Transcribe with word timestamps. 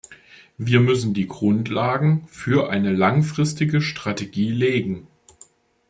Wir 0.57 0.79
müssen 0.79 1.13
die 1.13 1.27
Grundlagen 1.27 2.27
für 2.27 2.71
eine 2.71 2.91
langfristige 2.91 3.81
Strategie 3.81 4.49
legen. 4.51 5.05